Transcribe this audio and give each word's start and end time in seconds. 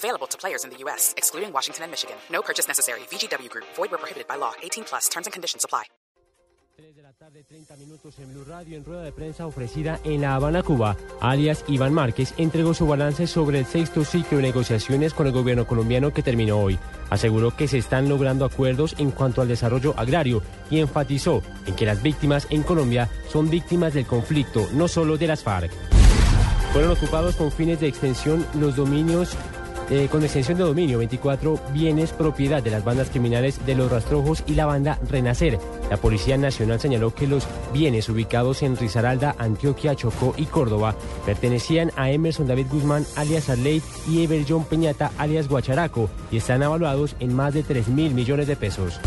Available 0.00 0.26
to 0.28 0.38
players 0.38 0.64
in 0.64 0.70
the 0.70 0.78
U.S., 0.84 1.12
excluding 1.18 1.52
Washington 1.52 1.84
and 1.84 1.90
Michigan. 1.90 2.16
No 2.32 2.40
purchase 2.40 2.66
necessary. 2.66 3.00
VGW 3.10 3.50
Group. 3.50 3.66
Void 3.76 3.90
where 3.90 3.98
prohibited 3.98 4.26
by 4.26 4.36
law. 4.36 4.52
18 4.62 4.84
plus. 4.84 5.10
Terms 5.10 5.26
and 5.26 5.32
conditions 5.34 5.62
apply. 5.62 5.84
3 6.78 6.96
de 6.96 7.02
la 7.02 7.12
tarde, 7.12 7.44
30 7.44 7.76
minutos 7.76 8.18
en 8.18 8.32
Blue 8.32 8.44
Radio, 8.44 8.78
en 8.78 8.84
rueda 8.86 9.02
de 9.02 9.12
prensa 9.12 9.46
ofrecida 9.46 10.00
en 10.04 10.22
La 10.22 10.34
Habana, 10.36 10.62
Cuba, 10.62 10.96
alias 11.20 11.62
Iván 11.68 11.92
Márquez 11.92 12.32
entregó 12.38 12.72
su 12.72 12.86
balance 12.86 13.26
sobre 13.26 13.58
el 13.58 13.66
sexto 13.66 14.02
ciclo 14.02 14.38
de 14.38 14.44
negociaciones 14.44 15.12
con 15.12 15.26
el 15.26 15.34
gobierno 15.34 15.66
colombiano 15.66 16.14
que 16.14 16.22
terminó 16.22 16.58
hoy. 16.58 16.78
Aseguró 17.10 17.54
que 17.54 17.68
se 17.68 17.76
están 17.76 18.08
logrando 18.08 18.46
acuerdos 18.46 18.94
en 18.96 19.10
cuanto 19.10 19.42
al 19.42 19.48
desarrollo 19.48 19.92
agrario 19.98 20.42
y 20.70 20.78
enfatizó 20.78 21.42
en 21.66 21.76
que 21.76 21.84
las 21.84 22.02
víctimas 22.02 22.46
en 22.48 22.62
Colombia 22.62 23.10
son 23.28 23.50
víctimas 23.50 23.92
del 23.92 24.06
conflicto, 24.06 24.66
no 24.72 24.88
solo 24.88 25.18
de 25.18 25.26
las 25.26 25.42
FARC. 25.42 25.70
Fueron 26.72 26.92
ocupados 26.92 27.36
con 27.36 27.52
fines 27.52 27.80
de 27.80 27.88
extensión 27.88 28.46
los 28.54 28.76
dominios 28.76 29.36
eh, 29.90 30.08
con 30.10 30.22
extensión 30.22 30.56
de 30.56 30.64
dominio 30.64 30.98
24 30.98 31.58
bienes 31.72 32.12
propiedad 32.12 32.62
de 32.62 32.70
las 32.70 32.84
bandas 32.84 33.10
criminales 33.10 33.64
de 33.66 33.74
los 33.74 33.90
Rastrojos 33.90 34.42
y 34.46 34.54
la 34.54 34.66
banda 34.66 34.98
Renacer. 35.08 35.58
La 35.90 35.96
Policía 35.96 36.36
Nacional 36.38 36.80
señaló 36.80 37.14
que 37.14 37.26
los 37.26 37.46
bienes 37.72 38.08
ubicados 38.08 38.62
en 38.62 38.76
Risaralda, 38.76 39.34
Antioquia, 39.38 39.96
Chocó 39.96 40.34
y 40.36 40.46
Córdoba 40.46 40.94
pertenecían 41.26 41.90
a 41.96 42.10
Emerson 42.10 42.46
David 42.46 42.66
Guzmán 42.70 43.04
alias 43.16 43.50
Arley 43.50 43.82
y 44.08 44.22
Ever 44.22 44.44
John 44.48 44.64
Peñata 44.64 45.10
alias 45.18 45.48
Guacharaco 45.48 46.08
y 46.30 46.36
están 46.38 46.62
evaluados 46.62 47.16
en 47.20 47.34
más 47.34 47.54
de 47.54 47.62
3 47.62 47.88
mil 47.88 48.14
millones 48.14 48.46
de 48.46 48.56
pesos. 48.56 49.00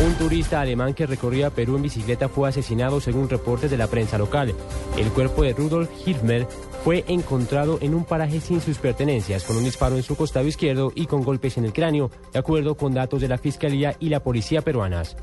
Un 0.00 0.14
turista 0.14 0.60
alemán 0.60 0.94
que 0.94 1.06
recorría 1.06 1.50
Perú 1.50 1.74
en 1.74 1.82
bicicleta 1.82 2.28
fue 2.28 2.48
asesinado 2.48 3.00
según 3.00 3.28
reportes 3.28 3.68
de 3.68 3.76
la 3.76 3.88
prensa 3.88 4.16
local. 4.16 4.54
El 4.96 5.10
cuerpo 5.10 5.42
de 5.42 5.52
Rudolf 5.52 5.90
Hilfmer 6.06 6.46
fue 6.84 7.04
encontrado 7.08 7.78
en 7.80 7.94
un 7.94 8.04
paraje 8.04 8.38
sin 8.38 8.60
sus 8.60 8.78
pertenencias, 8.78 9.42
con 9.42 9.56
un 9.56 9.64
disparo 9.64 9.96
en 9.96 10.04
su 10.04 10.14
costado 10.14 10.46
izquierdo 10.46 10.92
y 10.94 11.06
con 11.06 11.24
golpes 11.24 11.58
en 11.58 11.64
el 11.64 11.72
cráneo, 11.72 12.12
de 12.32 12.38
acuerdo 12.38 12.76
con 12.76 12.94
datos 12.94 13.20
de 13.20 13.26
la 13.26 13.38
Fiscalía 13.38 13.96
y 13.98 14.08
la 14.08 14.20
Policía 14.20 14.62
peruanas. 14.62 15.16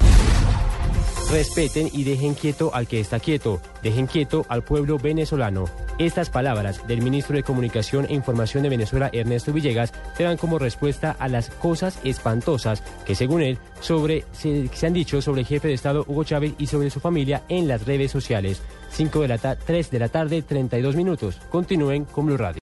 Respeten 1.31 1.89
y 1.91 2.03
dejen 2.03 2.35
quieto 2.35 2.73
al 2.73 2.87
que 2.87 2.99
está 2.99 3.19
quieto, 3.19 3.59
dejen 3.81 4.05
quieto 4.05 4.45
al 4.47 4.63
pueblo 4.63 4.99
venezolano. 4.99 5.65
Estas 5.97 6.29
palabras 6.29 6.87
del 6.87 7.01
ministro 7.01 7.35
de 7.35 7.41
Comunicación 7.41 8.05
e 8.07 8.13
Información 8.13 8.61
de 8.61 8.69
Venezuela, 8.69 9.09
Ernesto 9.11 9.51
Villegas, 9.51 9.91
se 10.15 10.23
dan 10.23 10.37
como 10.37 10.59
respuesta 10.59 11.15
a 11.17 11.27
las 11.27 11.49
cosas 11.49 11.99
espantosas 12.03 12.83
que, 13.05 13.15
según 13.15 13.41
él, 13.41 13.57
sobre, 13.81 14.23
se, 14.33 14.69
han 14.85 14.93
dicho 14.93 15.19
sobre 15.21 15.41
el 15.41 15.47
jefe 15.47 15.67
de 15.67 15.73
Estado 15.73 16.05
Hugo 16.07 16.23
Chávez 16.23 16.53
y 16.59 16.67
sobre 16.67 16.91
su 16.91 16.99
familia 16.99 17.41
en 17.49 17.67
las 17.67 17.85
redes 17.85 18.11
sociales. 18.11 18.61
5 18.91 19.21
de 19.21 19.27
la 19.27 19.37
3 19.37 19.91
de 19.91 19.99
la 19.99 20.09
tarde, 20.09 20.43
32 20.43 20.95
minutos. 20.95 21.39
Continúen 21.49 22.05
con 22.05 22.27
Blue 22.27 22.37
Radio. 22.37 22.53